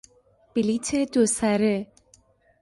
بلیت 0.53 0.89
دو 1.13 1.23
سره 1.37 1.73